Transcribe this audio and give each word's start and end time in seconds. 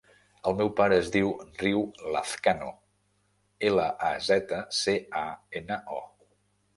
El 0.51 0.55
meu 0.59 0.69
pare 0.77 0.95
es 1.01 1.09
diu 1.15 1.27
Riu 1.63 1.83
Lazcano: 2.15 2.69
ela, 3.69 3.85
a, 4.07 4.09
zeta, 4.29 4.63
ce, 4.79 4.97
a, 5.21 5.23
ena, 5.61 5.79
o. 5.99 6.31